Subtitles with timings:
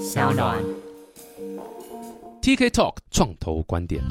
[0.00, 0.63] 小暖。
[2.39, 4.03] TK Talk 创投观点，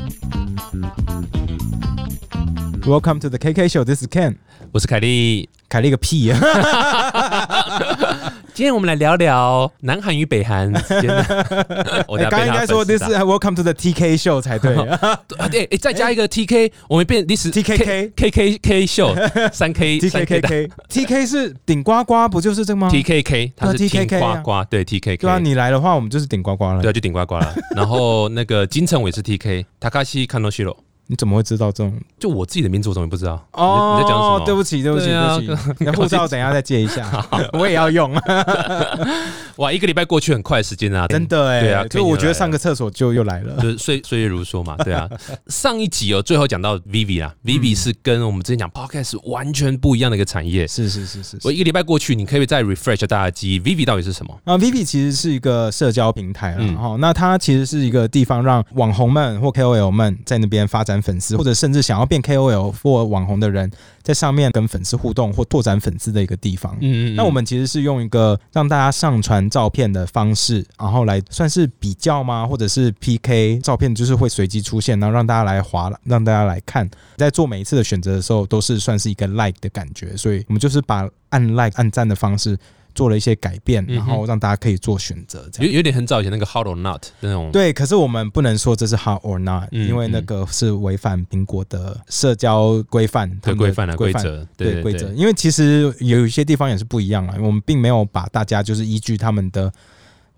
[2.83, 3.85] Welcome to the KK Show.
[3.85, 4.39] This is Ken.
[4.73, 5.49] 我是凯莉。
[5.71, 6.37] 凯莉个屁呀、
[8.53, 11.25] 今天我们来聊聊南韩与北韩之间的。
[12.09, 12.27] 我欸！
[12.29, 14.75] 刚刚应该说 This 是 is Welcome to the TK Show 才对。
[15.49, 19.15] 对，哎，再加一个 TK，我们变历史 TKK K K K show
[19.53, 25.17] 三 K 的 TKKK TK 是顶呱呱，不就是这个吗？TKK，它是对啊听 TKK 呱啊呱，对 TKK。
[25.19, 26.83] 对啊，你来的话，我们就是顶呱呱了。
[26.83, 27.55] 对啊，就顶呱呱了。
[27.77, 30.77] 然后那个金城伟是 TK，塔卡西看到西罗，
[31.11, 31.93] 你怎么会知道这种？
[32.21, 33.45] 就我自己的名字我怎么不知道？
[33.53, 34.45] 哦你在讲什么？
[34.47, 35.85] 对不起，对不起，对不起。
[35.85, 38.15] 那护照等一下再借一下， 我也要用。
[39.57, 43.57] 哇，一个礼拜过去很快，时间啊， 真的哎，对啊就我觉得上个个厕所就又来了。
[43.61, 45.09] 就是岁岁月如梭嘛，对啊。
[45.49, 50.67] 上一集哦，最后讲到 Vivi 啊，Vivi 是跟我们之前讲 Podcast 完全不一样的一个产业。
[50.67, 51.39] 是是是是是。
[51.43, 54.39] 我一个礼拜过去，你可以再 refresh 大家记忆，Vivi 到底是什么？
[54.45, 63.71] 啊，Vivi 其实是一个社交平台啦，嗯哈、那它其实是一个地方让网红们或 KOL 们在那边发展粉丝，或者甚至想要变 KOL 或网红的人，
[64.03, 66.77] 在上面跟粉丝互动或拓展粉丝的一个地方。
[66.81, 72.47] 嗯那我们其实是用一个让大家上传照片的方式，然后来算是比较吗？
[72.47, 76.89] 或者是 PK 照片，就是会随机出现，然后让大家来划，让大家来看。
[77.17, 82.59] 在做每一次的选择的时候，都是算是一个 like 的感觉，所以我们就是把按 like 按赞的方式
[82.95, 85.49] 做了一些改变，然后让大家可以做选择。
[85.53, 85.71] 这样。
[85.71, 99.73] 有有点很早以前那个 Hot or Not 那种，对，可是我们不能说这是 hot or not，、嗯因为那个是违反苹果的社交规范规范的规则，对对规则，因为其实有一些地方也是不一样啊，我们并没有把大家就是依据他们的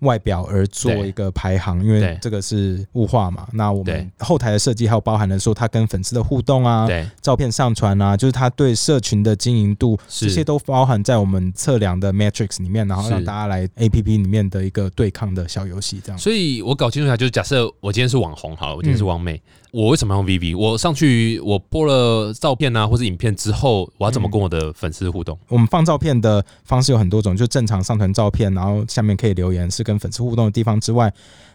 [0.03, 3.47] 外表而做一个排行，因为这个是物化嘛。
[3.53, 16.19] 那我们后台的设计还有包含了说他跟粉丝的互动啊，对照片上传啊，就是他对社群的经营度，是这些都包含在我们测量的 matrix 里面，然后让大家来 A P P 里面的一个对抗的小游戏这样。
[16.19, 19.41] 所以我搞清楚一下，就是假设我今天是网红好了，我今天嗯是王美，
[19.73, 20.57] 我为什么要用 VV？
[20.57, 25.39] 我上去我播了照片啊，或者影片之后，我要怎么跟我的粉丝互动？
[25.49, 31.13] 我们放照片的方式有很多种，就正常上传照片，然后下面可以留言，是跟粉丝互动的地方之外，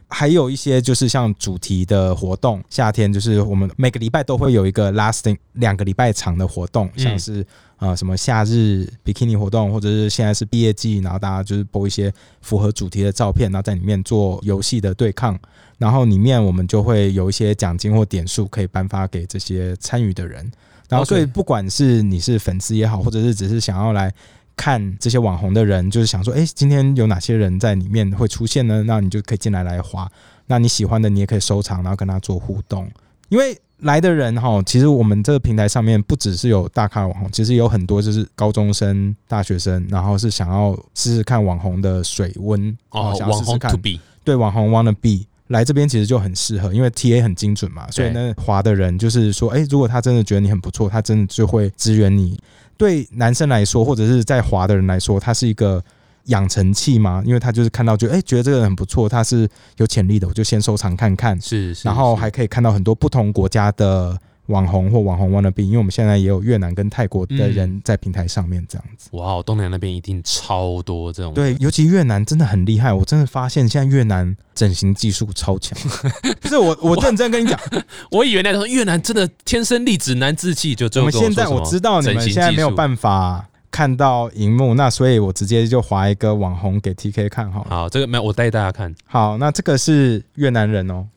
[0.08, 2.64] 还有一些就是像主题的活动。
[2.70, 7.46] 夏天就是我们每个礼拜都会有一个 lasting 两个礼拜长的活动，嗯像是
[7.80, 15.38] 呃什么夏日比基尼活动，或者是现在是毕业季，然后大家就是播一些符合主题的照片，然后在里面做游戏的对抗。
[15.78, 20.52] 然后里面我们就会有一些奖金或点数可以颁发给这些参与的人。
[20.90, 24.12] 然后，所以不管是你是粉丝也好，或者是只是想要来
[24.58, 28.84] 看这些网红的人，就是想说，哎，今天有哪些人在里面会出现呢？
[28.86, 30.06] 那你就可以进来来滑。
[30.48, 32.90] 那你喜欢的，你也可以收藏，然后跟他做互动。
[33.30, 52.38] 因为来的人哈，其实我们这个平台上面不只是有大咖网红，其实有很多就是高中生、大学生，然后是想要试试看网红的水温哦，想要网红试试看 to be，对网红 wanna be 来这边其实就很适合，因为 TA 很精准嘛，所以呢，滑的人就是说，哎、如果他真的觉得你很不错，他真的就会支援你。
[52.78, 55.84] 对男生来说，或者是在滑的人来说，他是一个
[56.26, 59.48] 养成器嘛，因为他就是看到就哎、觉得这个人很不错，他是
[59.78, 64.16] 有潜力的，我就先收藏看看，是是然后还可以看到很多不同国家的
[64.48, 67.54] 网红或网红 wanna be，因为我们现在也有越南跟泰国的嗯。
[67.54, 69.10] 人在平台上面这样子。
[69.14, 75.78] 哇哦，东南亚那边一定超多这种，对，尤其越南真的很厉害，我真的发现现在越南整形技术超强。
[76.42, 77.60] 不是我，我认真跟你讲，
[78.12, 87.70] 我以为那种越南真的天生丽质难自弃，就我们现在我知道你们现在没有办法看到荧幕，那所以我直接就划一个网红给 TK 看好了。
[87.70, 91.08] 好，这个没有，我带大家看，好，那这个是越南人哦，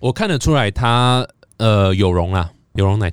[0.00, 1.26] 我看得出来他
[1.58, 3.10] 呃有容啦，有容奶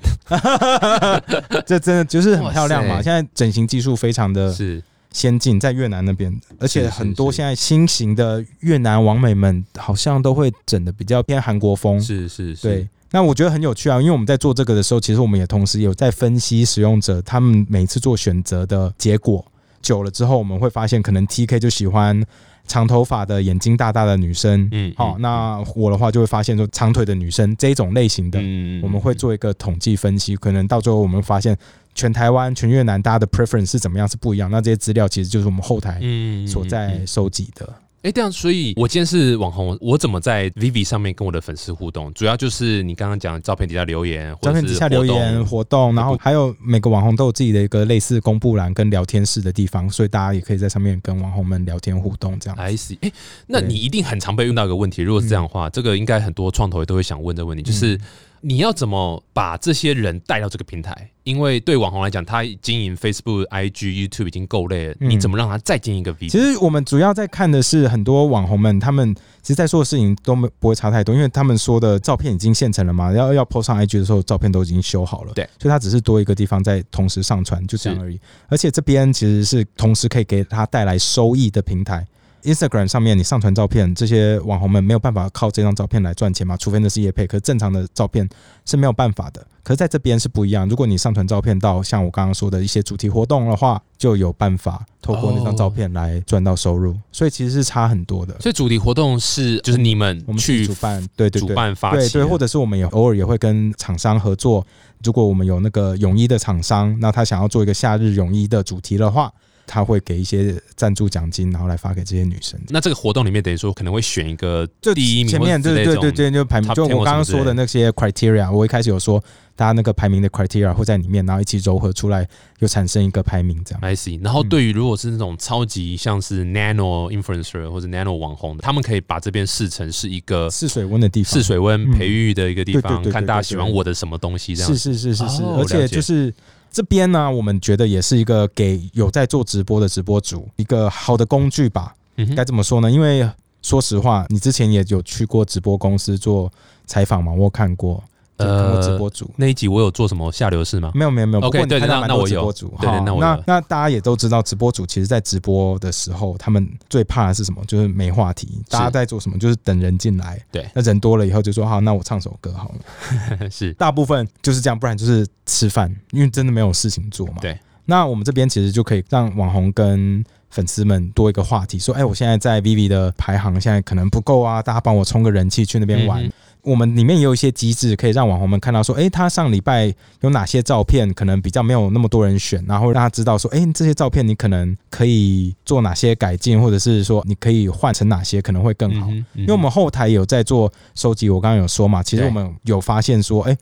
[1.66, 3.00] 这真的就是很漂亮嘛。
[3.00, 12.00] 现在整形技术非常的是先进，在越南那边，而且很多现在新型的越南网美们好像都会整的比较偏韩国风。
[12.00, 19.44] 是是是，对，那我觉得很有趣啊，因为我们在做这个的时候，其实我们也同时有在分析使用者他们每次做选择的结果。
[19.80, 22.24] 久了之后，我们会发现，可能 TK 就喜欢
[22.66, 24.68] 长头发的、眼睛大大的女生。
[24.72, 31.56] 嗯，好、嗯那我的话就会发现说长腿的女生这种类型的，嗯我们会做一个统计分析，可能到最后我们发现
[31.94, 34.50] 全台湾、全越南大家的 preference 是怎么样是不一样。
[34.50, 37.68] 那这些资料其实就是我们后台嗯所在收集的。
[38.02, 42.12] 哎、这样，所以我今天是网红，我怎么在 Vivi 上面跟我的粉丝互动？
[42.14, 52.58] 主要就是你刚刚讲的照片底下留言，照片底下留言活动，然后还有每个网红都有自己的一个类似公布栏跟聊天室的地方，所以大家也可以在上面跟网红们聊天互动这样。
[52.58, 53.12] I see，哎、
[53.46, 57.96] 那你一定很常被问到一个问题，如果是这样的话，这个应该很多创投也都会想问这个问题，就是、
[58.44, 61.08] 你要怎么把这些人带到这个平台？
[61.22, 66.28] 因为对网红来讲，他经营 Facebook、IG、YouTube 已经够累了，嗯你怎么让他再经营一个 V？
[66.28, 78.18] 其实我们主要在看的是很多网红们，他们其实在做的事情都没不会差太多，因为他们说的照片已经现成了嘛，要要 PO 上 IG 的时候，照片都已经修好了，对，所以他只是多一个地方在同时上传，就这样而已。
[78.48, 82.04] 而且这边其实是同时可以给他带来收益的平台。
[82.42, 88.28] Instagram 上面你上传照片，这些网红们没有办法靠这张照片来赚钱嘛，除非那是业配，可是正常的照片
[88.64, 89.46] 是没有办法的。
[89.62, 98.36] 可是在这边是不一样，如果你上传照片到像我刚刚说的一些主题活动的话，就有办法透过那张照片来赚到收入，所以其实是差很多的。
[98.40, 104.66] 所以主题活动是就是你们我们去主办，对对主，办发起对，或者是我们也偶尔也会跟厂商合作。
[105.04, 109.32] 如果我们有那个泳衣的厂商，那他想要做一个夏日泳衣的主题的话，
[109.66, 112.60] 他会给一些赞助奖金，然后来发给这些女生。
[112.68, 119.22] 那这个活动里面等于说可能会选一个就第一名前面对对对对，就排名，就我刚刚说的那些 criteria，我一开始有说，
[119.54, 122.28] 大家那个排名的 criteria 会在里面，然后一起糅合出来，
[122.58, 123.80] 又产生一个排名这样。
[123.82, 124.22] I see。
[124.22, 134.78] 然后对于如果是那种超级像是 nano influencer 或者 nano 网红的，他们可以把这边视成是一个试水温的地方试，水温嗯培育的一个地方，看大家喜欢我的什么东西这样是。
[134.78, 136.32] 是是是是，哦而且就是
[136.72, 141.94] 这边呢，我们觉得也是一个给有在做直播的直播主一个好的工具吧。
[142.16, 142.90] 嗯该怎么说呢？
[142.90, 143.28] 因为
[143.62, 146.50] 说实话，你之前也有去过直播公司做
[146.86, 148.02] 采访嘛，我看过，就
[148.44, 149.30] 看过直播主。
[149.36, 150.90] 那一集我有做什么下流事吗？
[150.94, 157.62] 没有没有没有 OK，对不过你看到蛮那那我直播主，对对好那我那那大家也都知道，直播主其实在直播的时候，他们最怕的是什么？
[157.66, 158.62] 就是没话题。
[158.68, 159.38] 大家在做什么？
[159.38, 160.40] 就是等人进来。
[160.50, 163.48] 对那人多了以后就说好，那我唱首歌好了。
[163.50, 167.34] 是大部分就是这样，不然就是吃饭，因为真的没有事情做嘛。
[167.40, 167.58] 对。
[167.84, 176.30] 那我们这边其实就可以让网红跟粉丝们多一个话题，说，哎、我现在在 Vivi 的排行现在可能不够啊，大家帮我冲个人气去那边玩。
[176.62, 189.08] 我们里面也有一些机制，可以让网红们看到说，哎、他上礼拜有哪些照片可能比较没有那么多人选，然后让他知道说，哎、这些照片你可能可以做哪些改进，或者是说你可以换成哪些可能会更好。
[189.10, 193.58] 嗯嗯因为我们后台有在做收集，我刚刚有说嘛，其实我们有发现说，哎、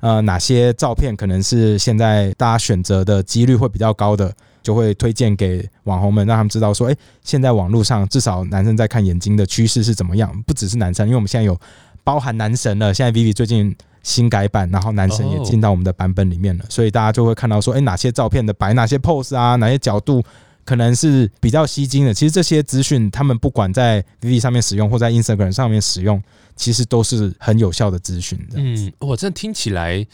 [0.00, 11.58] 呃，哪些照片可能是现在大家选择的几率会比较高的，就会推荐给网红们，让他们知道说，哎、现在网络上至少男生在看眼睛的趋势是怎么样，不只是男生，因为我们现在有
[12.08, 13.76] 包含男神了，现在 Vivi 最近。
[14.04, 20.22] 新改版，然后男神也哦进到我们的版本里面了所以大家就会看到说，哎、哪些照片的摆哪些 pose 啊，哪些角度
[20.64, 22.14] 可能是比较吸睛的。
[22.14, 26.22] 其实这些资讯，他们不管在 Vivi 上面使用或在 Instagram 上面使用，
[26.56, 28.54] 其实都是很有效的资讯的。
[28.56, 30.06] 嗯，我真的听起来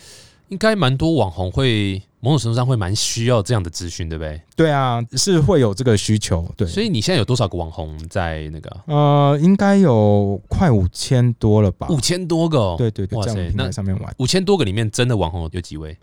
[0.49, 4.41] 应该蛮多网红会某种程度上会蛮需要这样的资讯，对不对？
[4.56, 6.50] 对啊，是会有这个需求。
[6.56, 11.87] 对，所以你现在有多少个网红在那个呃，应该有快五千多了吧？
[11.91, 12.76] 五千多个、哦？
[12.79, 14.15] 对对对，哇塞在我们平台那上面玩。
[14.17, 15.94] 五千多个里面真的网红有几位？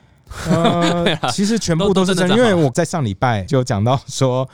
[0.47, 4.47] 呃， 其实全部都是真的因为我在上礼拜就讲到说，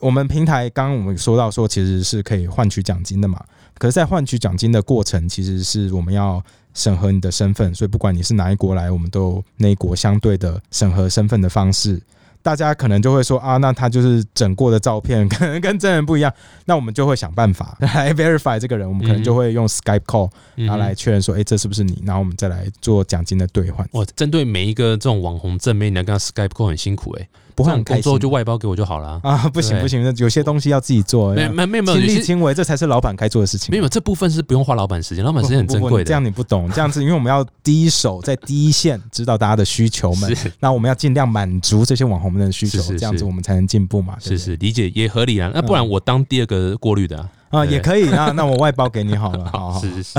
[0.00, 3.42] 我们平台刚刚我们说到说，其实是可以换取奖金的嘛。
[3.78, 6.40] 可是，在换取奖金的过程，其实是我们要
[6.74, 12.00] 审核你的身份，所以不管你是哪一国来，我们都有那一国相对的审核身份的方式。
[12.42, 16.30] 大家可能就会说啊，那他就是整过的照片，可能跟真人不一样。
[16.66, 22.02] 那我们就会想办法 来 verify 这个人，我们可能就会用 Skype call，嗯然后来确认说，哎、这是不是你？
[22.04, 23.88] 然后我们再来做奖金的兑换。
[23.92, 29.20] 哇，针对每一个这种网红正妹，你要跟他 Skype call 很辛苦哎、这种不会很开心工作就外包给我就好了。
[29.22, 33.70] 啊，不行不行，有些东西要自己做，没要没没有亲力亲为，这才是老板该做的事情。
[33.70, 36.04] 没有这部分是不用花老板时间，老板时间很珍贵的。
[36.04, 44.16] 这样你不懂，这样子，因为我们要第一手在第一线知道大家的需求们， 是那我们要尽量满足这些网红们的需求，这样子我们才能进步嘛。
[44.20, 47.64] 是是理解也合理啊，那不然我当第二个过滤的啊。
[47.64, 49.80] 也可以，那那我外包给你好了， 好好。
[49.80, 50.18] 是是是。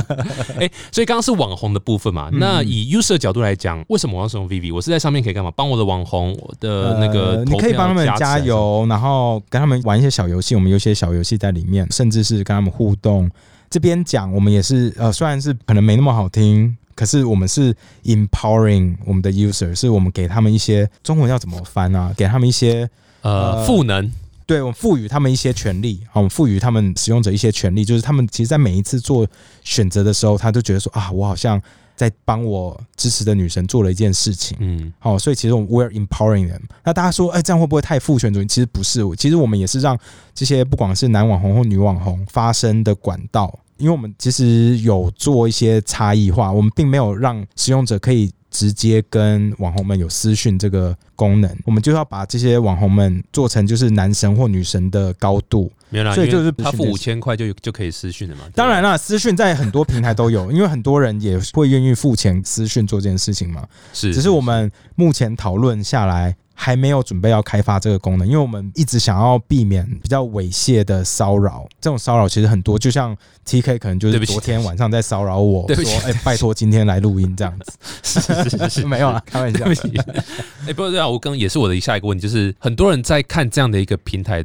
[0.60, 4.74] 哎， 所以刚刚是网红的部分嘛，嗯那以 user 角度来讲，为什么我要使用 Vivi？
[4.74, 5.52] 我是在上面可以干嘛？
[5.56, 10.56] 帮我的网红，我的那个呃你可以帮他们加油，然后跟他们玩一些小游戏。
[10.56, 13.30] 我们有一些小游戏在里面，甚至是跟他们互动。
[13.70, 22.14] 这边讲，我们也是呃，虽然是可能没那么好听，可是我们是 empowering 我们的 user，是我们给他们一些中文要怎么翻啊？
[22.16, 22.90] 给他们一些
[23.22, 24.10] 呃，呃赋能，
[24.46, 29.28] 对我们赋予他们一些权利，好，我们赋予他们使用者一些权利，就是他们其实，在每一次做
[29.64, 31.60] 选择的时候，他都觉得说啊，我好像
[31.96, 34.56] 在帮我支持的女神做了一件事情。
[34.60, 36.62] 嗯，好，所以其实我们 we're empowering them。
[36.84, 38.46] 那大家说，哎、这样会不会太父权主义？
[38.46, 39.98] 其实不是，其实我们也是让
[40.34, 48.32] 这些不管是男网红或女网红发声的管道，因为我们其实有做一些差异化，我们并没有让使用者可以。
[48.56, 55.70] 直接跟网红们有私讯这个功能，我们就要把这些网红们做成就是男神或女神的高度。
[55.90, 58.44] 没有啦，所以就是他付五千块就就可以私讯了嘛。
[58.56, 63.68] 当然，啦，私讯在很多平台都有，因为很多人也会愿意付钱私讯做这件事情嘛。
[63.92, 66.34] 是只是我们目前讨论下来。
[66.58, 71.68] 还没有准备要开发这个功能，因为我们一直想要避免比较猥亵的骚扰。
[71.82, 77.74] 这种骚扰其实很多，就像 T K 可能就是昨天晚上在骚扰我说：“哎、拜托今天来录音这样子。
[78.02, 79.82] 是是是是”没有啦，开玩笑对不。
[79.82, 79.94] 起。
[80.66, 84.44] 哎、不是这样，我刚刚也是我的下一个问题，就是很多人在看这样的一个平台，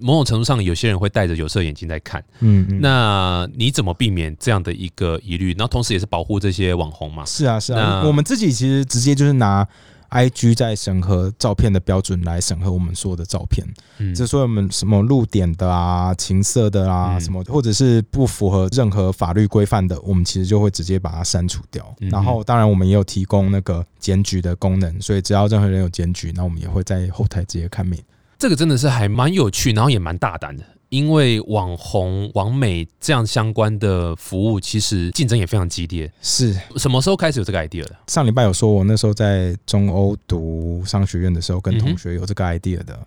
[0.00, 2.22] 某种程度上，有些人会戴着有色眼镜在看。
[2.38, 5.50] 嗯嗯，那你怎么避免这样的一个疑虑？
[5.54, 7.24] 然后同时也是保护这些网红嘛？
[7.26, 9.66] 是啊是啊，我们自己其实直接就是拿
[10.08, 13.66] I G 在审核照片的标准来审核我们所有的照片。
[13.98, 21.94] 嗯就说我们什么露点的啊、情色的啊，嗯什么或者是不符合任何法律规范的，我们其实就会直接把它删除掉。
[22.00, 28.02] 嗯然后，当然我们也有提供那个检举的功能，所以只要任何人有检举，那我们也会在后台直接看面。
[28.38, 30.64] 这个真的是还蛮有趣，然后也蛮大胆的。
[30.88, 36.10] 因为网红、网美这样相关的服务，其实竞争也非常激烈。
[36.22, 37.96] 是什么时候开始有这个 idea 的？
[38.06, 42.98] 上礼拜有说，我那时候在中欧读商学院的时候，跟同学有这个 idea 的。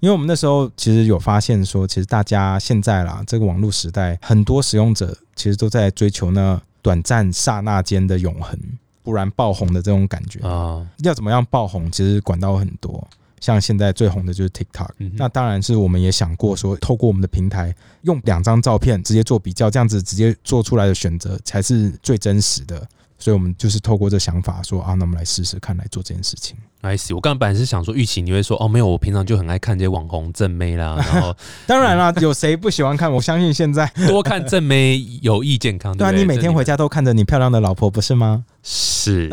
[0.00, 8.58] 因为我们那时候其实有发现说，其实大家现在啦，这个网络时代，很多使用者其实都在追求那短暂刹那间的永恒，
[9.02, 10.46] 不然爆红的这种感觉。
[10.46, 11.90] 啊，要怎么样爆红？
[11.90, 13.08] 其实管道很多，
[13.40, 14.90] 像现在最红的就是 TikTok。
[14.98, 22.86] 嗯哼那当然是我们也想过说，透过我们的平台，用两张照片直接做比较，这样子直接做出来的选择才是最真实的。
[23.26, 26.56] 所以我们就是透过这想法说啊，那我们来试试看，来做这件事情。
[26.82, 27.12] I see。
[27.12, 33.10] 我刚刚本来是想说，玉琪你会说，哦，没有，我平常就很爱看这些网红正妹啦， 然后当然啦，有谁不喜欢看？
[33.12, 35.92] 我相信现在， 多看正妹有益健康。
[35.98, 38.44] 对啊，你每天回家都看着你漂亮的老婆，不是吗？
[38.62, 39.28] 是，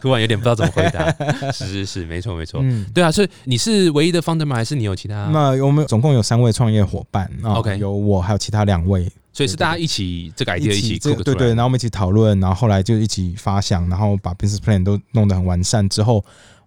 [0.00, 1.52] 突然有点不知道怎么回答。
[1.52, 2.60] 是是是，没错没错。
[2.62, 2.86] 嗯。
[2.94, 4.56] 对啊，所以你是唯一的 founder 吗？
[4.56, 5.26] 还是你有其他？
[5.30, 16.22] 那我们总共有三位创业伙伴啊 OK 有我，还有其他两位所以是大家一起这个 idea 一起对对，然后我们一起讨论，然后后来就一起发想，然后把 business plan 都弄得很完善之后，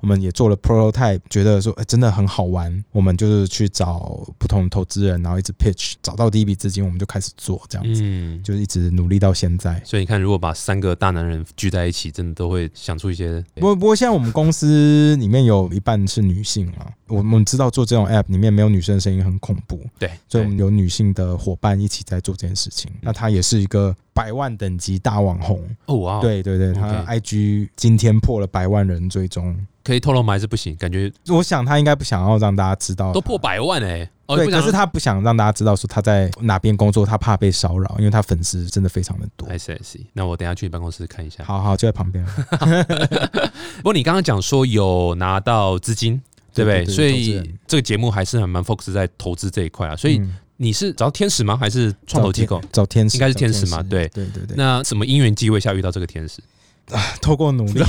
[0.06, 8.44] 我们也做了 prototype，觉得说、哎真的很好玩，我们就是去找不同的投资人，然后一直 pitch，找到第一笔资金，我们就开始做这样子，嗯。
[8.44, 9.82] 就是一直努力到现在。
[9.84, 22.92] 所以你看，如果把三个大男人聚在一起，真的都会想出一些不过不过现在我们公司里面有一半是女性啊，我们知道做这种 app 里面没有女生的声音很恐怖，对，所以我们有女性的伙伴一起在做这件事情。
[23.02, 29.56] 那她也是一个百万等级大网红，哦哇，，对对对，她 OK IG 今天破了百万人追踪。
[29.86, 30.34] 可以透露吗？
[30.34, 30.76] 还是不行？
[30.76, 33.38] 感觉我想他应该不想要让大家知道，都破。
[33.38, 39.48] 百万哎、哦，对，可是他不想让大家知道说他在哪边工作，他怕被骚扰，因为他粉丝真的非常的多。
[39.48, 40.08] I see I see。
[40.14, 41.44] 那我等一下去你办公室看一下。
[41.44, 42.26] 好好，就在旁边。
[43.78, 46.20] 不过你刚刚讲说有拿到资金，
[46.56, 46.86] 对不对？
[46.88, 49.96] 所以这个节目还是很蛮 focus 在投资这一块啊。
[49.96, 51.56] 所以嗯你是找天使吗？
[51.56, 52.60] 还是创投机构？
[52.72, 54.56] 找天使，应该是天使嘛对对对对。
[54.58, 56.42] 那什么因缘机会下遇到这个天使？
[57.22, 57.82] 透过努力，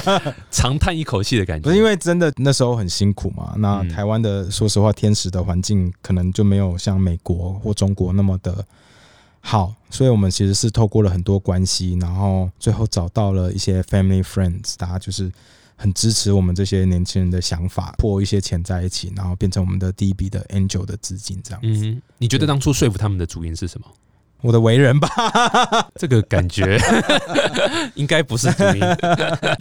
[0.50, 1.64] 长叹一口气的感觉。
[1.64, 3.54] 不是因为真的那时候很辛苦嘛？
[3.58, 8.64] 那嗯台湾的说实话，天使的环境可能就没有像美国或中国那么的
[9.40, 15.30] 好，所以我们其实是透过了很多关系，然后最后找到了一些 family friends，大家就是
[15.76, 21.60] 很支持我们这些年轻人的想法，破一些钱在一起，然后变成我们的第一笔的 angel 的资金，这样。
[21.64, 23.86] 嗯，你觉得当初说服他们的主因是什么？
[24.42, 25.08] 我的为人吧，
[25.96, 26.78] 这个感觉
[27.94, 28.82] 应该不是主因。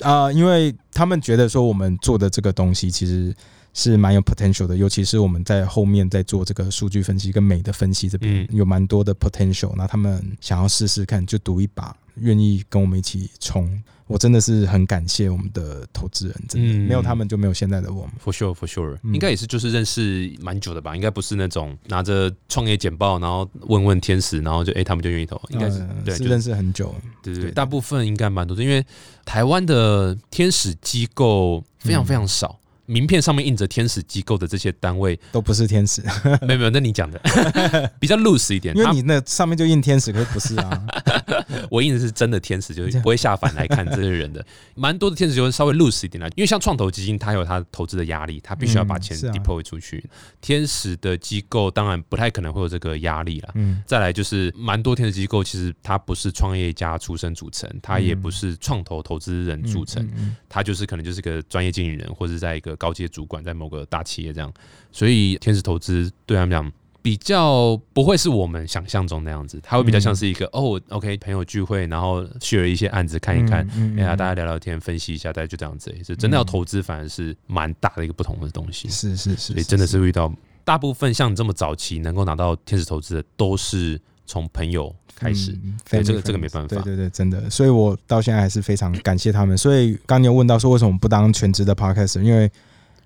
[0.01, 3.33] 啊、 因为他们觉得说我们做的这个东西其实
[3.73, 13.81] 是蛮有 potential 的，尤其是我们在后面在做这个数据分析跟美的分析这边、嗯有蛮多的 potential，那他们想要试试看，就赌一把，愿意跟我们一起冲。
[14.07, 18.11] 我真的是很感谢我们的投资人，真的、嗯没有他们就没有现在的我们。
[18.21, 20.93] For sure, for sure，、嗯应该也是就是认识蛮久的吧？
[20.93, 28.85] 应该不是那种拿着创业简报，然后问问天使，然后就哎、他们就愿意投，应该是、呃对，就是认识很久，对对对，对大部分应该蛮多的，因为
[29.23, 32.59] 台湾的天使机构非常非常少。
[32.85, 36.01] 名片上面印着天使机构的这些单位，都不是天使，
[36.45, 37.19] 没有没有，那你讲的
[37.99, 38.75] 比较 loose 一点。
[38.75, 40.85] 他因为你那上面就印天使，可是不是啊？
[41.69, 44.45] 我印的是真的天使，就是不会下凡来看这些人的。
[44.75, 50.03] 蛮多的天使就会稍微 loose 一点啦，因为像创投基金，它有它投资的压力，它必须要把钱嗯是啊 deploy 出去。
[50.41, 53.49] 天使的机构当然不太可能会有这个压力啦。
[53.55, 64.51] 嗯，再来就是蛮多天使机构，其实它不是创业家出身组成，它也不是创投投资人组成，嗯嗯他就是可能就是个专业经理人，或者在一个高阶主管，在某个大企业这样，
[64.91, 76.03] 所以天使投资对他们讲比较不会是我们想象中那样子，他会比较像是一个、哦，OK，朋友聚会，然后 share 一些案子看一看，嗯哎呀，大家聊聊天，分析一下，大家就这样子而已。
[76.03, 78.87] 是真的要投资，反而是蛮大的一个不同的东西。
[78.87, 80.31] 是是是，所以真的是遇到
[80.63, 83.99] 大部分像你这么早期能够拿到天使投资的，都是
[84.31, 85.51] 从朋友开始。
[85.51, 89.57] 嗯对 family 这个这个没办法对对对，真的，所以我到现在还是非常感谢他们。
[89.57, 92.49] 所以刚你有问到说为什么不当全职的 podcaster，因为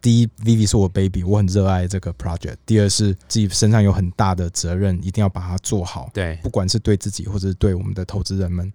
[0.01, 8.72] 第一，Vivi 是我 baby，我很热爱这个 project；第二是自己身上有很大的责任，一定要把它做好，对，不管是对自己或者是对我们的投资人们，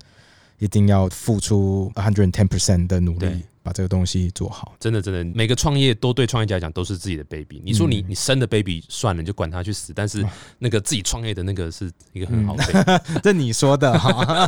[0.59, 4.75] 一定要付出 hundred ten percent 的努力对，把这个东西做好。
[4.81, 7.61] 真的真的，每个创业都对创业家来讲都是自己的 baby。
[7.65, 9.93] 你说你嗯你生的 baby 算了，你就管他去死。
[9.95, 10.25] 但是
[10.59, 12.65] 那个自己创业的那个是一个很嗯好的
[12.99, 13.21] baby。
[13.23, 14.47] 这你说的哈，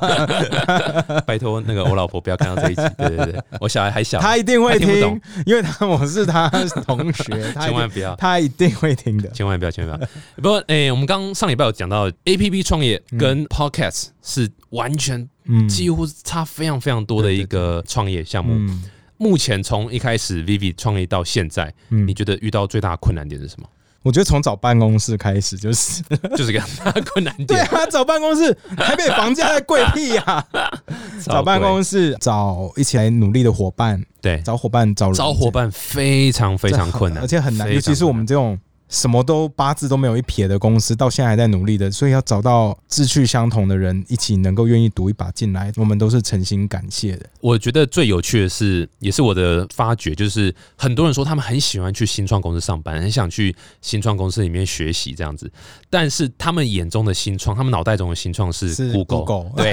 [1.27, 2.83] 拜托那个我老婆不要看到这一集。
[2.99, 6.49] 对对对，我小孩还小，他一定会听因为他我是他
[6.87, 8.17] 同学，他一定千万不要。
[8.17, 9.29] 他一定会听的。
[9.31, 10.11] 千万不要，千万不要。
[10.37, 18.53] 不过，诶、我们刚上礼拜有讲到，A P P 创业跟 Podcast 是完全嗯，几乎差非常非常多的一个创业项目。
[18.55, 18.85] 嗯。
[19.19, 22.07] 目前从一开始 Vivi 创业到现在，嗯。
[22.07, 23.69] 你觉得遇到最大的困难点是什么？
[24.03, 26.03] 我觉得从找办公室开始就是，
[26.37, 27.47] 就是个很大的困难点。
[27.47, 30.45] 对啊，找办公室，台北房价还贵屁呀、
[31.23, 34.43] 超 找办公室，找一起来努力的伙伴，对。
[34.43, 35.15] 找伙伴，找人。
[35.15, 38.59] 找伙，伴非常非常困难，而且很难，尤其是我们这种
[38.93, 47.25] 什么都八字都没有一撇的公司，到现在还在努力的，所以要找到志趣相同的人，一起能够愿意赌一把进来，我们都是诚心感谢的。
[47.41, 55.51] 我觉得最有趣的是，也是我的发觉，就是很多人说他们很喜欢去新创公司上班，很想去新创公司里面学习这样子，
[55.89, 59.73] 但是他们眼中的新创，他们脑袋中的新创是是 Google，Google 对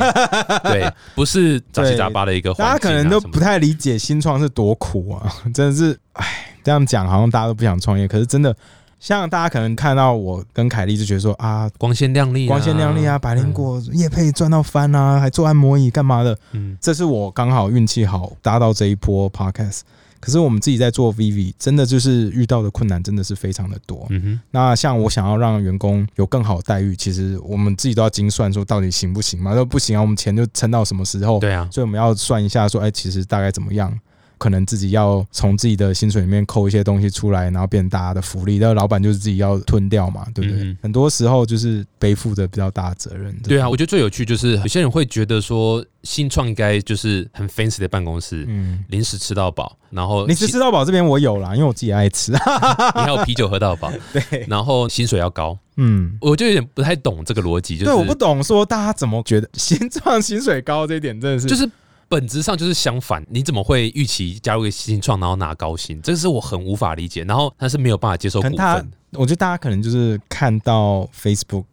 [0.63, 8.55] 对， 不是杂七杂八的一个大家可能都不太理解新创是多苦啊， 真的是，哎，这样讲好像大家都不想创业，可是真的，
[8.99, 16.37] 像大家可能看到我跟凯莉就觉得说啊，光鲜亮丽、光鲜亮丽啊，百灵果叶配赚到翻啊，还做按摩椅干嘛的？
[16.51, 19.81] 嗯，这是我刚好运气好搭到这一波 podcast。
[20.21, 24.05] 可是我们自己在做 Vivi，真的就是遇到的困难真的是非常的多。
[24.09, 29.51] 嗯哼，那像我想要让员工有更好的待遇，其实我们自己都要精算说到底行不行嘛？
[29.51, 31.39] 如果不行啊，我们钱就撑到什么时候？
[31.39, 33.97] 对啊，所以我们要算一下说，哎，其实大概怎么样？
[34.39, 40.63] 可能自己要从自己的薪水里面扣一些东西出来，然后变大家的福利，那老板就是自己要吞掉嘛，对不对？
[40.63, 43.37] 嗯很多时候就是背负着比较大的责任。
[43.43, 52.31] 对啊，我觉得最有趣就是有些人会觉得说新创应该就是很 fancy 的办公室，嗯，零食吃到饱，然后你吃吃到饱这边我有啦，因为我自己爱吃。
[52.95, 61.69] 你还有啤酒喝到饱， 对，然后薪水要高，嗯，我就有点不太懂这个逻辑，就是对，我不懂说大家怎么觉得 新创薪水高这一点真的是就是
[62.09, 66.01] 本质上就是相反，你怎么会预期加入一个新创然后拿高薪？
[66.01, 71.65] 这个是我很无法理解，然后他是没有办法接受股份，我觉得大家可能就是看到 Facebook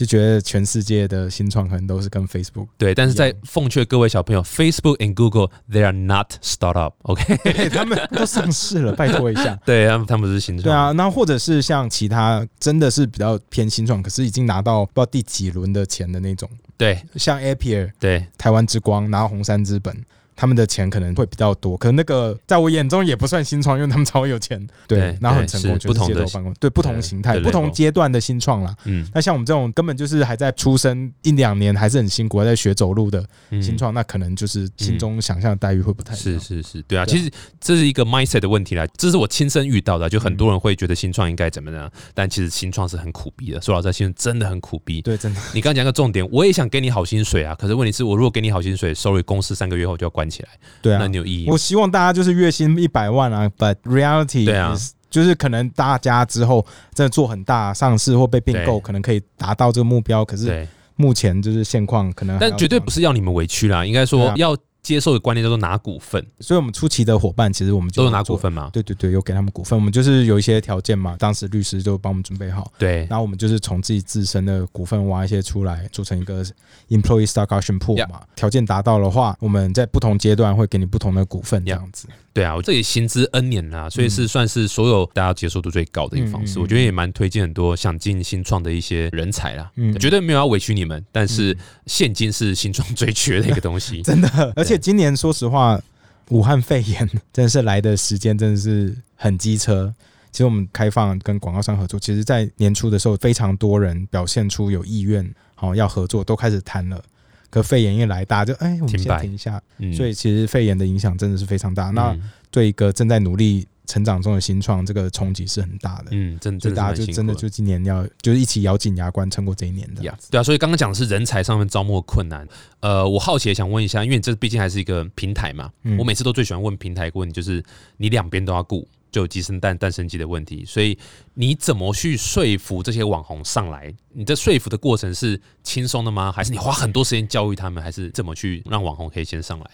[0.00, 7.36] 就觉得全世界的新创可能都是跟 Facebook 对，但是在奉劝各位小朋友，Facebook and Google they are not startup，OK？
[7.52, 9.54] 对他们都上市了， 拜托一下。
[9.66, 16.98] 对，他们他们不是新创，对，啊，那或者是像其他真的是比较偏新创，可是已经拿到不知道第几轮的钱的那种，对。
[17.16, 18.26] 像 Appier、对。
[18.38, 19.94] 台湾之光，然后红杉资本，
[20.40, 28.74] 他们的钱可能会比较多，可能那个在我眼中也不算新创，因为他们超有钱， 对对，然后很成功，就是对是不同的街头办公，对不同形态、不同阶段的新创啦。
[28.86, 36.14] 嗯那像我们这种根本就是还在出生一两年，还是很辛苦，还在学走路的嗯新创，那可能就是心中想象的待遇会不太。
[36.14, 43.60] 是是是，对啊，其实这是一个 mindset 的问题啦，这是我亲身遇到的，就很多人会觉得新创应该怎么样，但其实新创是很苦逼的。
[43.60, 45.02] 说老实话，新创真的很苦逼。
[45.02, 50.48] 对，真的你刚刚讲个重点，我也想给你好薪水啊，可是问题是我如果给你好薪水，sorry，公司三个月后就要关起来，
[50.80, 50.98] 对啊。
[51.00, 51.58] 那你有意义我？
[51.58, 54.74] 希望大家就是月薪一百万啊，but reality 对啊
[55.10, 56.64] 就是可能大家之后
[56.94, 60.24] 真的做很大上市或被并购，可能可以达到这个目标。
[60.24, 68.36] 可是，目前就是现况，可能但绝对不是要你们委屈啦，应该说要接受的观念叫做拿股份，所以我们初期的伙伴，其实我们就都有拿股。
[68.36, 68.70] 份嘛？
[68.72, 76.42] 对对对，有给他们股份，我们就是有一些条件嘛，当时律师就帮我们准备好，对然后我们就是从自己自身的股份挖一些出来，组成一个
[76.88, 78.22] employee stock option pool 嘛。
[78.34, 82.08] 条件达到的话，我们在不同阶段会给你不同的股份，这样子。
[82.32, 86.60] 对啊，我这里薪资 N 年啦，所以是算是所有大家接受度最高的一个方式。
[86.60, 94.00] 我觉得也蛮推荐很多想进新创的一些人才啦，嗯绝对没有要委屈你们，但是现金是新创最缺的一个东西。
[94.06, 95.80] 真的，而且今年说实话，
[96.28, 99.92] 武汉肺炎真的是来的时间真的是很机车。
[100.30, 107.02] 其实我们开放跟广告商合作，其实在年初的时候，非常多人表现出有意愿，好、要合作，都开始谈了。
[107.50, 109.60] 可肺炎一来，大家就哎，我们先停一下。
[109.78, 111.90] 嗯所以其实肺炎的影响真的是非常大。
[111.90, 116.06] 那嗯对一个正在努力成长中的新创，这个冲击是很大的。
[116.10, 120.02] 嗯，真所以大家就真的就今年要就是一起咬紧牙关撑过这一年的。
[120.02, 122.46] 呀对啊，所以刚刚讲的是人才上面招募的困难。
[122.80, 127.62] 呃，我好奇也想问一下，因为这毕竟还是一个平台嘛，嗯我每次都最喜欢问平台一个问题，就是
[127.98, 130.64] 你两边都要顾，就鸡生蛋、蛋生鸡的问题。
[130.64, 130.98] 所以
[131.34, 133.94] 你怎么去说服这些网红上来？
[134.12, 136.32] 你的说服的过程是轻松的吗？
[136.32, 137.82] 还是你花很多时间教育他们？
[137.82, 139.70] 还是怎么去让网红可以先上来？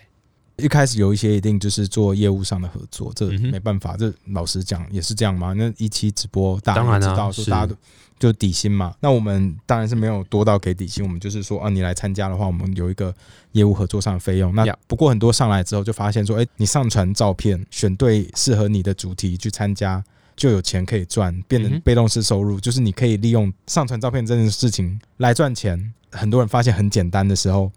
[0.57, 5.53] 一开始有一些一定就是做业务上的合作，这没办法，这老实讲也是这样嘛。
[5.53, 7.77] 那一期直播大家知道，说是大家都
[8.19, 8.95] 就底薪嘛。
[9.01, 13.15] 那我们当然是没有多到给底薪，我们就是说啊，你来参加的话，我们有一个
[13.53, 14.55] 业务合作上的费用。
[14.55, 20.03] 那不过很多上来之后就发现说，哎、你上传照片，选对适合你的主题去参加。
[20.35, 25.95] 就有钱可以赚，变成被动式收入，就是你可以利用上传照片这件事情来赚钱。
[26.13, 27.73] 很多人发现很简单的时候，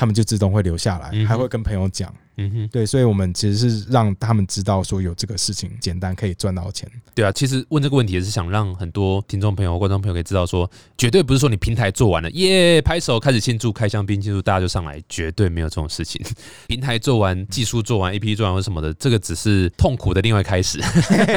[0.00, 2.10] 他们就自动会留下来，嗯还会跟朋友讲。
[2.42, 6.90] 嗯哼，对，所以我们其实是让他们知道说有这个事情简单可以赚到钱。
[7.14, 16.24] 对啊，其实问这个问题也是想让很多听众朋友、观众朋友可以知道说，绝对不是说你平台做完了，耶，拍手开始庆祝，开香槟庆祝，大家就上来，绝对没有这种事情。
[16.66, 20.80] 平台做完、技术做完、A P P 做完或什么的，这个只是痛苦的另外开始。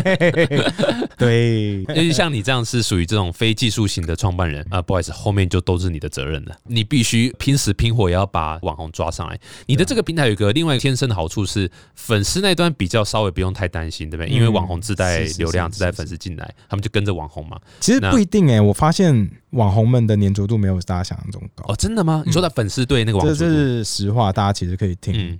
[1.17, 6.55] 对，因为像你这样是属于这种非技术型的创办人啊，不好意思，后面就都是你的责任了。
[6.65, 9.39] 你必须拼死拼活也要把网红抓上来。
[9.65, 14.29] 你的这个平台有一个另外一天生的好处是，粉丝那端比较稍微不用太担心，对不对？
[14.29, 17.59] 因为网红自带流量、自带粉丝进来，他们就跟着网红嘛。
[17.79, 22.23] 其实不一定哎、我发现网红们的粘着度没有大家想象中高，哦，真的吗？
[22.25, 25.13] 你说的粉丝对那个网这这，是实话，大家其实可以听。
[25.15, 25.39] 嗯，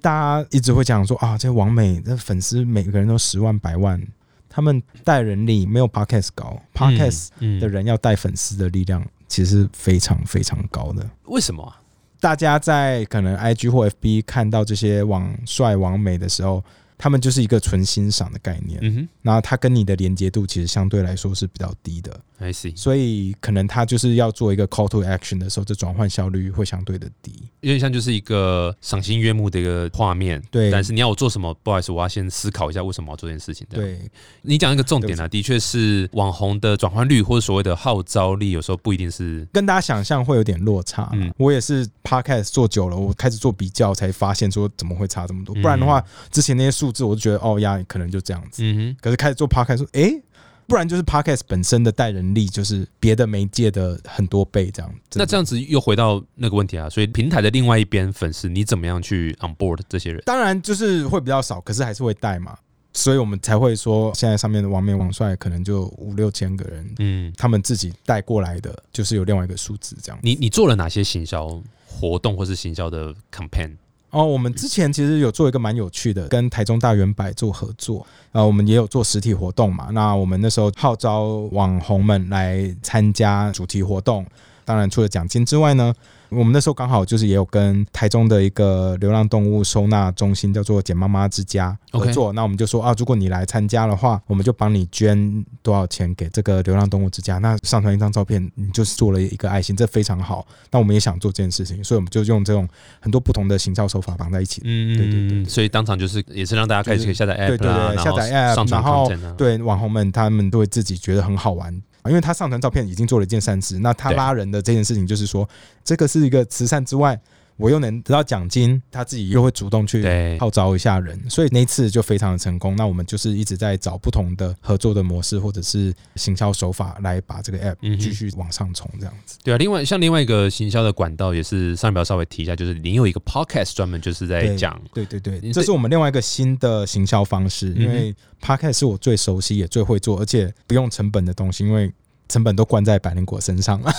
[0.00, 4.00] 大家一直会讲说啊，这网美的粉丝每个人都十万百万，
[4.48, 11.08] 他们带人力没有 podcast 高，podcast 嗯的人要带粉丝的力量其实非常非常高的。
[11.24, 11.80] 为什么啊？
[12.24, 16.64] 大家在可能 IG 或 FB 看到这些网帅网美的时候，
[16.96, 27.32] 他们就是一个纯欣赏的概念，嗯然后它跟你的连接度其实相对来说是比较低的，哼，I see，所以可能他就是要做一个 call to action 的时候，这转换效率会相对的低。
[27.60, 30.42] 有点像就是一个赏心悦目的一个画面。
[30.50, 31.54] 对但是你要我做什么？
[31.62, 33.66] 不好意思，我要先思考一下为什么要做这件事情。
[33.70, 34.00] 对，
[34.42, 41.10] 你讲一个重点啊，的确是网红的转换率或者所谓的号召力，有时候不一定是跟大家想象会有点落差。
[41.14, 45.54] 嗯我也是 podcast 做久了，我开始做比较，才发现说怎么会差这么多。
[45.56, 48.62] 不然的话，之前那些数字我就觉得哦呀，可能就这样子。
[48.62, 50.22] 嗯哼可是开始做 podcast 说，诶，
[50.66, 54.90] 不然就是 podcast 本身的带人力就是别的媒介的很多倍这样。
[54.90, 60.22] 哼，那这样子又回到那个问题啊，所以平台的另外一边粉丝，你怎么样去 on board 这些人？
[60.24, 62.56] 当然就是会比较少，可是还是会带嘛。
[62.96, 70.18] 所以我们才会说，现在上面的王冕、王帅可能就五六千个人，嗯，他们自己带过来的，就是有另外一个数字这样。
[70.22, 73.72] 你你做了哪些行销活动或是行销的 campaign？
[74.14, 79.88] 哦，我们之前其实有做一个蛮有趣的，跟台中大圆百做合作，呃，我们也有做实体活动嘛。
[79.90, 84.24] 那我们那时候号召网红们来参加主题活动，
[84.64, 85.92] 当然除了奖金之外呢，
[86.36, 92.32] 我们那时候刚好就是也有跟台中的一个流浪动物收纳中心叫做简妈妈之家合作。
[92.32, 97.38] 那我们就说啊，如果你来参加的话，我们就帮你捐多少钱给这个流浪动物之家。
[97.38, 100.46] 那上传一张照片，你就是做了一个爱心，这非常好。
[100.70, 102.68] 那我们也想做这件事情，所以我们就用这种
[103.00, 104.62] 很多不同的行销手法绑在一起。
[104.64, 115.48] 嗯，对对对对所以当场就是也是让大家开始可以下载对 app 对啦，对，然后下载 app，上传然后对网红们他们都会自己觉得很好玩，因为他上传照片已经做了一件善事，那他拉人的这件事情就是说，
[115.82, 117.18] 这个是一个慈善之外，
[117.56, 120.04] 我又能得到奖金，他自己又会主动去，
[120.38, 122.74] 号召一下人，所以那次就非常的成功。
[122.76, 129.38] 那我们就是一直在找不同的合作的模式或者是行销手法来把这个 app 继续往上冲，这样子。
[129.44, 141.92] 对啊，另外像另外一个行销的管道也是上一秒稍微提一下，就是你有一个 podcast 专门就是在讲，对对对，这是我们另外一个新的行销方式，因为 podcast 是我最熟悉也最会做，而且不用成本的东西，因为
[142.34, 143.92] 成本都关在百灵果身上 了，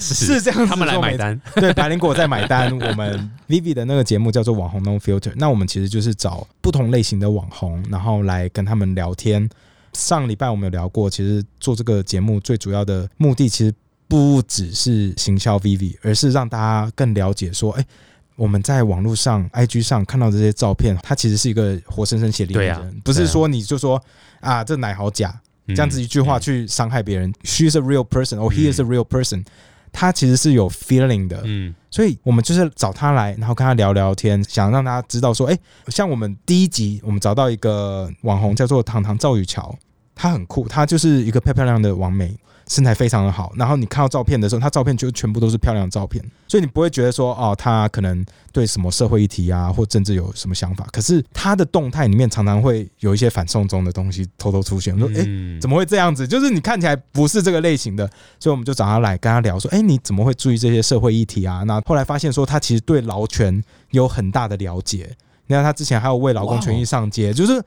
[0.00, 1.16] 是这样子，他们来买。
[1.16, 2.72] 单，对，百灵果在买单。
[2.76, 9.48] 我们 Vivi 的那个节目叫做《网红 No Filter》，那我们其实就是找不同类型的网红，然后来跟他们聊天。
[9.92, 13.72] 上礼拜我们有聊过，其实做这个节目最主要的目的，其实
[14.08, 17.86] 不只是行销 Vivi，而是让大家更了解说，哎、
[18.34, 24.02] 我们在网络上、IG 上看到这些照片，它其实是一个活生生血淋淋对啊的人，不是说你就说
[24.40, 27.32] 啊，这奶好假，这这样子一句话去伤害别人。
[27.44, 29.44] She is a real person, or he is a real person。
[29.92, 39.74] 他其实是有 feeling 的，嗯，所以我们就是找他来，然后跟他聊聊天，想让大家知道说，哎、像我们第一集我们找到一个网红叫做糖糖赵雨乔，
[40.16, 42.36] 她很酷，她就是一个漂漂亮的完美。
[42.68, 50.84] 身材非常的好，然后你看到照片的时候，她照片就全部都是漂亮的照片，所以你不会觉得说哦，她可能对什么社会议题啊或政治有什么想法。
[50.90, 54.92] 可是她的动态里面常常会有一些反送中的东西偷偷出现。
[54.94, 55.24] 我说，哎，
[55.60, 56.26] 怎么会这样子？
[56.26, 58.04] 就是你看起来不是这个类型的，
[58.40, 61.62] 所以我们就找她来跟她聊说，哎，你怎么会注意这些社会议题啊？
[61.68, 65.08] 那后来发现说，她其实对劳权有很大的了解。
[65.46, 67.62] 你看，她之前还有为劳工权益上街，就是。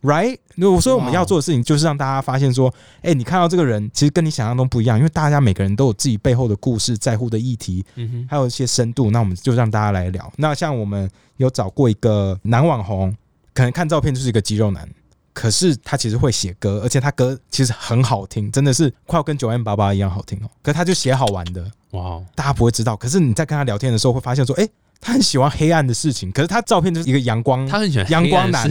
[0.00, 0.38] Right，
[0.80, 9.10] 所以我们要做的事情就是让大家发现说，哎，你看到这个人其实跟你想象中不一样，因为大家每个人都有自己背后的故事、在乎的议题，嗯哼，还有一些深度。
[9.10, 10.32] 那我们就让大家来聊。
[10.36, 13.12] 那像我们有找过一个男网红，
[13.52, 14.88] 可能看照片就是一个肌肉男，
[15.32, 20.48] 可是他其实会写歌，而且他歌其实很好听，真的是快要跟九 M 八八一样好听哦。
[20.62, 22.96] 可他就写好玩的，哇，大家不会知道。
[22.96, 24.68] 可是你在跟他聊天的时候，会发现说，哎。
[25.00, 28.70] 他很喜欢黑暗的事情，可是他照片就是一个阳光，他很喜欢阳光男，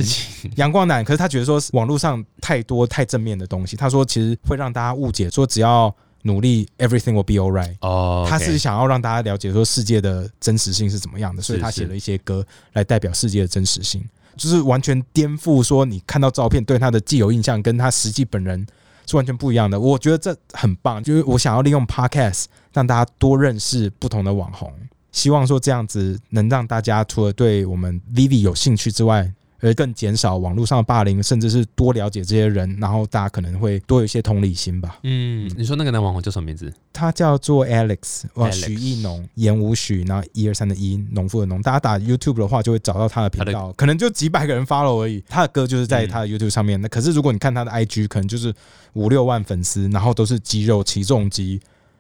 [0.56, 1.04] 阳光男。
[1.04, 7.76] 可是他觉得说网络上太多太正面的东西，他说其实会让大家误解，说只要努力，everything will be alright。
[7.80, 14.04] 哦，他是想要让大家了解说世界的真实性是怎么样的，所以他写了一些歌来代表世界的真实性，
[14.36, 18.68] 就是完全颠覆说你看到照片对他的既有印象跟他实际本人
[19.06, 19.80] 是完全不一样的。
[19.80, 24.74] 我觉得这很棒，就是我想要利用 podcast 让大家多认识不同的网红。
[25.18, 35.00] 希望说这样子能让大家除了对我们 Vivi 有兴趣之外，而更减少网络上的霸凌，甚至是多了解这些人，然后大家可能会多有一些同理心吧。
[35.02, 36.72] 嗯，你说那个男网红叫什么名字？
[36.94, 41.60] 他叫做 Alex，哇，许艺农，言无许，然后一二三的一，农夫的农。
[41.64, 45.24] 大家打 YouTube 的话，就会找到他的频道，可能就几百个人 follow 而已。
[45.28, 46.80] 他的歌就是在他的 YouTube 上面。
[46.80, 48.54] 那可是如果你看他的 IG，可能就是
[48.94, 51.60] 五六万粉丝，然后都是肌肉起重机。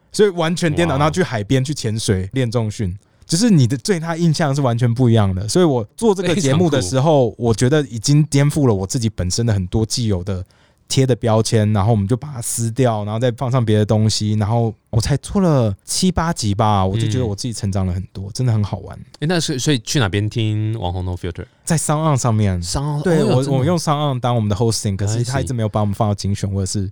[0.09, 2.97] 所以完全颠倒，然后去海边去潜水练重训，
[3.27, 5.47] 就是你的对他印象是完全不一样的。
[5.47, 10.43] 所以我做这个节目的时候，我觉得已经颠覆了我自己本身的很多既有的
[10.87, 18.97] 贴的标签，然后我们就把它撕掉，然后再放上别的东西，然后我才做了七八集吧，我就觉得我自己成长了很多，真的很好玩。
[19.19, 21.45] 哎，那是所以去哪边听网红 No Filter？
[21.65, 26.89] 在商岸上面，商岸对我我用商岸当我们的 hosting，可是他一直没有把我们放到精选或者是。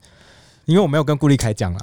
[0.66, 1.80] 因为我没有跟顾立凯讲了，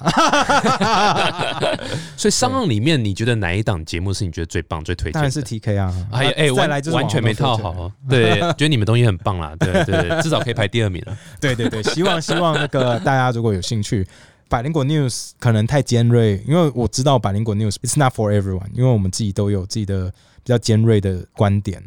[2.16, 5.12] 所以商岸里面，你觉得哪一档节目是你觉得最棒、最推荐？
[5.12, 5.95] 当然是 T K 啊！
[6.11, 11.16] 哎哎，再来完全没套好，对， 觉得你们东西很棒啦，对对，至少可以排第二名 了。
[11.40, 14.07] 对对对，希望希望那个大家如果有兴趣，
[14.49, 21.83] 百灵果 News 可能太尖锐，因为我知道百灵果 News it's not for everyone，因为我们自己都有自己的比较尖锐的观点。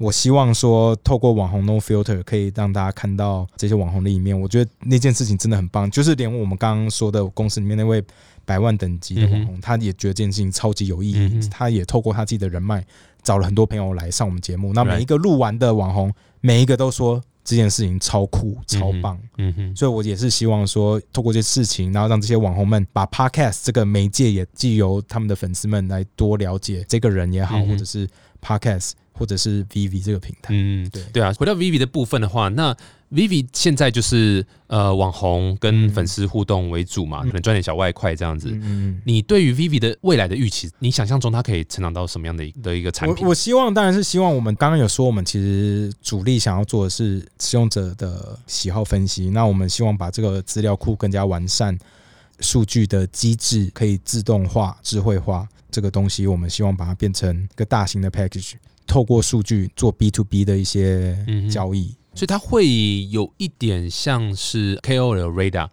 [0.00, 4.38] 我希望说，透过网红 No Filter 可以让大家看到这些网红的一面。
[4.38, 8.02] 我觉得那件事情真的很棒，就是连我们刚刚说的公司里面那位
[8.46, 11.38] 百万等级的网红，他也觉得这件事情超级有意义。
[11.50, 12.82] 他也透过他自己的人脉，
[13.22, 14.72] 找了很多朋友来上我们节目。
[14.72, 16.10] 那每一个录完的网红，
[16.40, 19.20] 每一个都说这件事情超酷、超棒。
[19.36, 28.08] 嗯哼，所以我也是希望说，透过这些事情，然后让这些网红们把 Podcast 这个媒介也既由他们的粉丝们来多了解这个人也好，或者是
[28.42, 28.92] Podcast。
[29.20, 31.30] 或者是 Vivi 这个平台，嗯，对对啊。
[31.34, 32.74] 回到 Vivi 的部分的话，那
[33.12, 38.48] Vivi 现在就是呃网红跟粉丝互动为主嘛，可能赚点小外快这样子。
[38.50, 43.22] 嗯，你对于 Vivi 的未来的预期，你想象中它可以成长到什么样的的一个产品？
[43.24, 49.28] 我我希望当然是希望我们刚刚有说，我们其实主力想要做的是使用者的喜好分析。
[49.28, 51.78] 那我们希望把这个资料库更加完善，
[52.40, 55.46] 数据的机制可以自动化、智慧化。
[55.72, 58.54] 这个东西我们希望把它变成一个大型的 package。
[58.90, 61.16] 透过数据做 B to B 的一些
[61.48, 65.68] 交易，所以它会有一点像是 KOL Radar，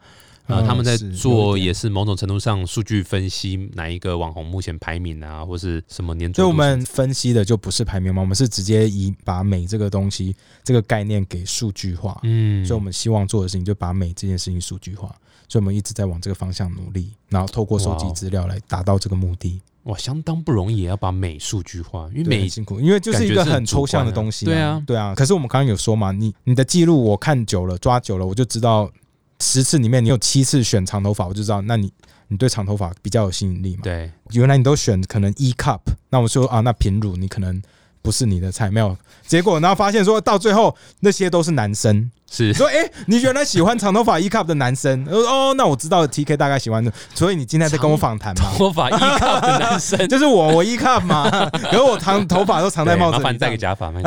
[0.46, 12.20] 啊，他们在做也是某种程度上数据分析，哪一个网红目前排名啊，或是什么年所以我们分析的就不是排名嘛，我们是直接以把美这个东西这个概念给数据化。
[12.22, 15.08] 嗯，所以我们希望做的事情就把美这件事情数据化，
[15.50, 19.60] 所以我们一直在往这个方向努力，然后透过收集资料来达到这个目的。
[19.88, 24.46] 哇，相当不容易，也要把美数据化，因为美辛苦，因为就是一个很抽象的东西。
[24.46, 25.14] 对啊，对啊。
[25.16, 28.92] 可是我们刚刚有说嘛，你你的记录我看久了，抓久了，我就知道
[29.40, 31.90] 十次里面你有七次选长头发，我就知道，那你
[32.28, 33.84] 你对长头发比较有吸引力嘛？
[33.84, 34.12] 对。
[34.32, 37.62] 原来你都选可能 E cup，那我说啊，那平乳你可能
[38.02, 38.96] 不是你的菜，没有。
[39.26, 42.10] 结果然后发现说到最后那些都是男生。
[42.30, 42.74] 是说，哎，
[43.06, 45.06] 你原来喜欢长头发 E cup 的男生？
[45.08, 48.52] 哦，那我知道 T K 大概喜欢的，所以你今天在跟我访谈嘛？
[48.58, 54.02] 头发 E cup 的男生 就是我，我 E cup 嘛， 可是我长头发都藏在帽子，麻烦戴个假发嘛，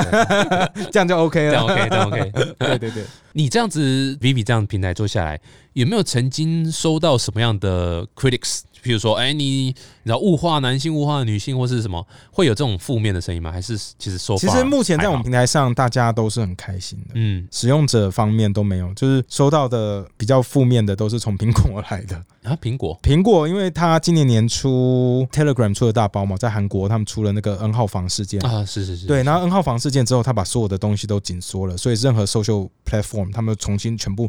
[0.93, 3.05] 这样 就 OK 了，OK，这样 OK，对对对。
[3.33, 3.81] 你这样子
[4.21, 5.41] Vivi 这样平台做下来，
[5.73, 8.61] 有没有曾经收到什么样的 critics？
[8.83, 9.73] 譬如说，哎，你你
[10.05, 13.53] 知道物化男性、物化女性，或是什么，会有这种负面的声音吗？
[13.53, 17.11] 还是其实说，其实目前在我们平台上，大家都是很开心的。
[17.15, 22.57] 嗯，使用者方面都没有，就是收到的比较负面的都是从苹果来的啊。
[22.61, 34.29] 苹果，苹果，因为它今年年初 Telegram 出了大包嘛，在韩国他们出了那个 N 号房事件啊，是是是，对，然后 N 号房事件之后，他把所有的东西都紧缩了，所以任何 social platform 他们重新全部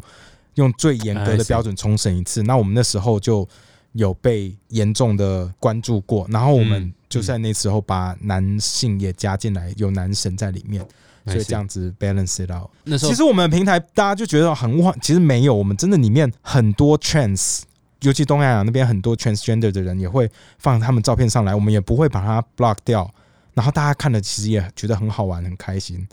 [0.54, 2.42] 用最严格的标准重审一次。
[2.42, 3.48] 那我们那时候就。
[3.92, 10.82] 有被严重的关注过，然后我们就在那时候把男性也加进来，有男神在里面，
[11.26, 12.70] 所以这样子 balance it out。
[12.84, 17.60] 那时候其实我们平台大家就觉得很污，其实没有，我们真的里面很多 trans，
[18.00, 23.12] 尤其东亚亚那边很多 transgender 的人也会放他们照片上来，我们也不会把它 block 掉，
[23.52, 26.08] 然后大家看了其实也觉得很好玩，很开心。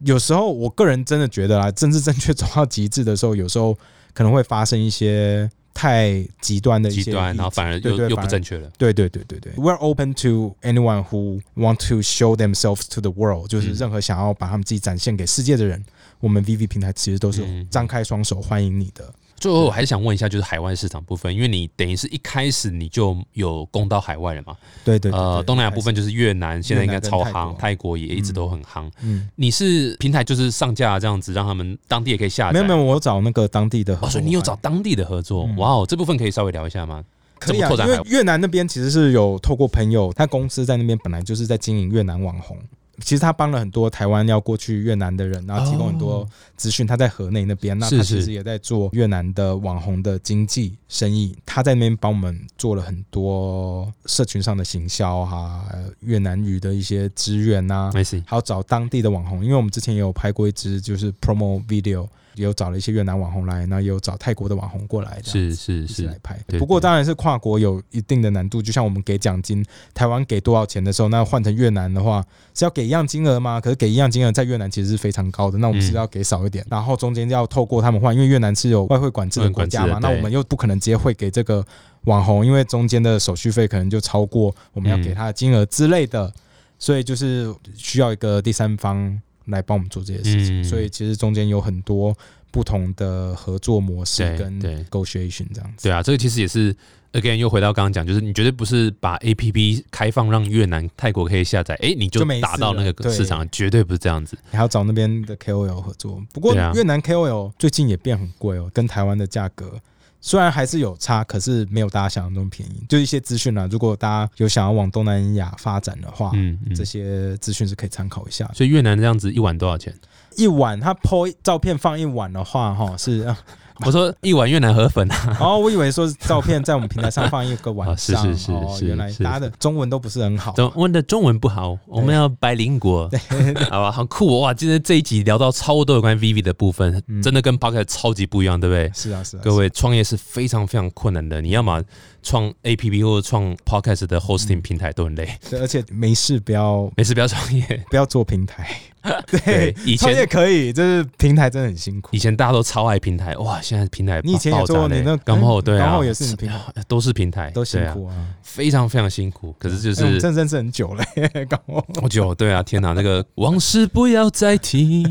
[0.00, 3.76] 有时候我个人真的觉得啊，政治正确走到极致的时候，有时候
[4.12, 5.50] 可能会发生一些。
[5.74, 8.70] 太极端的一些，然后反而又又不正确了。
[8.78, 15.84] 对对对对对，We're open to anyone who want to show themselves to the world，就是任何想要把他们自己展现给世界的人，
[16.20, 19.12] 我们 VV 平台其实都是张开双手欢迎你的。
[19.36, 24.56] 最后我还是想问一下，就是海外市场部分，因为你等于是一开始你就有攻到海外了嘛？
[24.84, 28.90] 对对，呃，东南亚部分就是越南，现在应该超夯，泰国也一直都很夯。
[29.02, 32.52] 嗯，你是平台就是上架这样子，让他们当地也可以下载。
[32.52, 34.20] 没有没有，我找那个当地的合作。
[34.20, 35.48] 你有找当地的合作？
[35.56, 37.04] 哇哦，这部分可以稍微聊一下吗？
[37.38, 42.56] 可以啊，因为越南那边其实是有透过朋友，他公司在那边本来就是在经营越南网红。
[43.00, 46.26] 其实他帮了很多台湾要过去越南的人，然后提供很多
[46.56, 46.86] 资讯。
[46.86, 51.36] 他在河内那边，那他其实也在做越南的网红的经济生意。
[51.44, 55.64] 他在那边帮我们做了很多社群上的行销哈，
[56.00, 57.90] 越南语的一些资源呐，
[58.26, 59.44] 还有找当地的网红。
[59.44, 62.08] 因为我们之前也有拍过一支就是 promo video。
[62.36, 66.38] 也有找了一些越南网红来，那也有找泰国的网红过来，是是是来拍。
[66.58, 73.60] 不过当然是跨国有一定的难度，就像我们给奖金，台湾给多少钱的时候，那换成越南的话是要给一样金额吗？
[73.60, 81.64] 可是给一样金额在越南其实是非常高的，那我们是要给少一点，然后中间要透过他们换，因为越南是有外汇管制的国家嘛，那我们又不可能直接汇给这个
[82.04, 86.32] 网红，因为中间的手续费可能就超过我们要给他的金额之类的，
[86.78, 89.20] 所以就是需要一个第三方。
[89.46, 92.16] 来帮我们做这些事情，所以其实中间有很多
[92.50, 95.88] 不同的合作模式跟 negotiation 这样子。
[95.88, 96.74] 对啊，这个其实也是
[97.12, 104.36] again 又回到刚刚讲，就是你绝对不是把 A P P 开放让越南、泰国可以下载，哎，你就达到那个市场，绝对不是这样子。
[104.50, 109.80] 你还要找那边的 K O L 合作，不过越南 K O L 最近也变很贵哦，跟台湾的价格。
[110.26, 112.82] 虽然还是有差，可是没有大家想象中便宜。
[112.88, 118.50] 就一些资讯啊，如果大家有想要往东南亚发展的话，嗯，这些资讯是可以参考一下。
[118.54, 119.94] 所以越南这样子一晚多少钱？
[120.38, 123.36] 一晚他 po 照片放一晚的话，哈是。
[123.84, 125.36] 我说一碗越南河粉啊！
[125.40, 128.22] 哦，我以为说照片在我们平台上放一个晚上。
[128.22, 130.54] 是是是是，原来大家的中文都不是很好。
[130.76, 133.10] 问的中文不好，我们要白邻国，
[133.70, 133.90] 好吧？
[133.90, 134.54] 很酷哇！
[134.54, 138.90] 今天这一集聊到超多有关 Vivi 的部分，真的跟 p o c k e t 超级不一样，对不对？
[138.94, 139.40] 是啊是啊。
[139.42, 141.82] 各位创业是非常非常困难的，你要么
[142.22, 145.28] 创 APP 或者创 Podcast 的 Hosting 平台都很累。
[145.50, 148.68] 对，而且没事不要没事不要创业，不要做平台。
[149.30, 152.10] 对，以前也可以，就是平台真的很辛苦。
[152.12, 153.60] 以前大家都超爱平台，哇！
[153.60, 159.54] 现在平台你以前也做你那刚后对啊，刚后也是你平台， 都是平台，都辛苦啊，非常非常辛苦。
[159.58, 161.04] 可是就是真真是很久了，
[161.48, 165.04] 刚后好久，对啊，天哪，那个往事不要再提，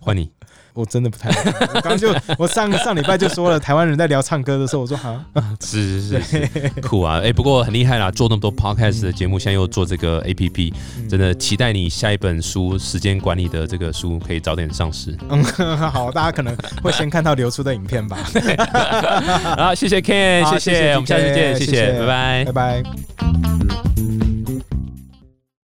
[0.00, 0.30] 换你。
[0.78, 1.28] 我真的不太，
[1.74, 5.24] 我刚就我上上礼拜就说了，台湾人在聊唱歌的时候，我说哈，
[5.60, 6.48] 是是是
[6.80, 10.72] 酷啊，哎，不过很厉害啦，做那么多 podcast 的节目，现在又做这个 app，
[11.08, 15.16] 真的期待你下一本书时间管理的这个书可以早点上市。
[15.28, 15.42] 嗯，
[15.90, 18.16] 好，大家可能会先看到流出的影片吧。
[19.58, 22.82] 好，谢谢 Ken，谢谢，我们下次见，谢谢，拜拜，拜拜。